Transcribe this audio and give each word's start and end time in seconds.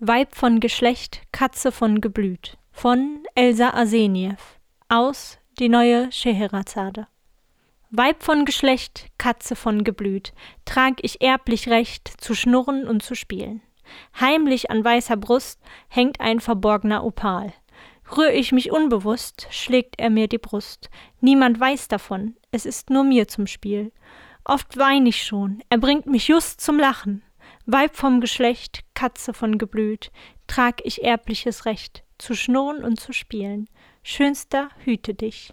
Weib 0.00 0.36
von 0.36 0.60
Geschlecht, 0.60 1.22
Katze 1.32 1.72
von 1.72 2.00
Geblüt 2.00 2.56
von 2.70 3.24
Elsa 3.34 3.70
Arseniew 3.70 4.36
aus 4.88 5.40
Die 5.58 5.68
neue 5.68 6.12
Scheherazade. 6.12 7.08
Weib 7.90 8.22
von 8.22 8.44
Geschlecht, 8.44 9.08
Katze 9.18 9.56
von 9.56 9.82
Geblüt, 9.82 10.34
trag 10.64 11.02
ich 11.02 11.20
erblich 11.20 11.68
Recht, 11.68 12.12
zu 12.20 12.36
schnurren 12.36 12.86
und 12.86 13.02
zu 13.02 13.16
spielen. 13.16 13.60
Heimlich 14.20 14.70
an 14.70 14.84
weißer 14.84 15.16
Brust 15.16 15.58
hängt 15.88 16.20
ein 16.20 16.38
verborgner 16.38 17.02
Opal. 17.02 17.52
Rühr 18.16 18.30
ich 18.30 18.52
mich 18.52 18.70
unbewusst, 18.70 19.48
schlägt 19.50 19.98
er 19.98 20.10
mir 20.10 20.28
die 20.28 20.38
Brust. 20.38 20.90
Niemand 21.20 21.58
weiß 21.58 21.88
davon, 21.88 22.36
es 22.52 22.66
ist 22.66 22.88
nur 22.88 23.02
mir 23.02 23.26
zum 23.26 23.48
Spiel. 23.48 23.90
Oft 24.44 24.76
wein 24.76 25.06
ich 25.06 25.24
schon, 25.24 25.60
er 25.70 25.78
bringt 25.78 26.06
mich 26.06 26.28
just 26.28 26.60
zum 26.60 26.78
Lachen. 26.78 27.24
Weib 27.70 27.96
vom 27.96 28.22
Geschlecht, 28.22 28.82
Katze 28.94 29.34
von 29.34 29.58
Geblüt, 29.58 30.10
trag 30.46 30.80
ich 30.86 31.04
erbliches 31.04 31.66
Recht, 31.66 32.02
zu 32.16 32.34
schnurren 32.34 32.82
und 32.82 32.98
zu 32.98 33.12
spielen. 33.12 33.68
Schönster, 34.02 34.70
hüte 34.84 35.12
dich. 35.12 35.52